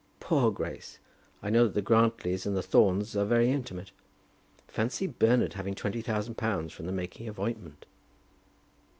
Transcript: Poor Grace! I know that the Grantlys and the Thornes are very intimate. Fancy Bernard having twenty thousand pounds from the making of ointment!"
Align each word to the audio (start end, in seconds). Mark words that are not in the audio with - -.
Poor 0.19 0.49
Grace! 0.49 0.97
I 1.43 1.51
know 1.51 1.65
that 1.65 1.75
the 1.75 1.83
Grantlys 1.83 2.47
and 2.47 2.57
the 2.57 2.63
Thornes 2.63 3.15
are 3.15 3.23
very 3.23 3.51
intimate. 3.51 3.91
Fancy 4.67 5.05
Bernard 5.05 5.53
having 5.53 5.75
twenty 5.75 6.01
thousand 6.01 6.39
pounds 6.39 6.73
from 6.73 6.87
the 6.87 6.91
making 6.91 7.27
of 7.27 7.39
ointment!" 7.39 7.85